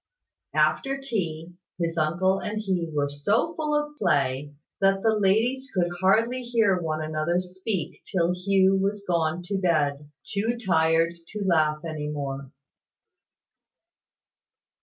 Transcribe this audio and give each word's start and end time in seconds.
After 0.55 0.97
tea, 0.97 1.53
his 1.77 1.95
uncle 1.95 2.39
and 2.39 2.59
he 2.59 2.89
were 2.91 3.07
so 3.11 3.53
full 3.53 3.75
of 3.75 3.95
play, 3.97 4.55
that 4.79 5.03
the 5.03 5.13
ladies 5.15 5.69
could 5.75 5.91
hardly 6.01 6.41
hear 6.41 6.81
one 6.81 7.03
another 7.03 7.39
speak 7.39 8.01
till 8.11 8.33
Hugh 8.33 8.75
was 8.77 9.05
gone 9.07 9.43
to 9.43 9.59
bed, 9.59 10.09
too 10.25 10.57
tired 10.57 11.13
to 11.33 11.45
laugh 11.45 11.85
any 11.85 12.07
more. 12.09 12.51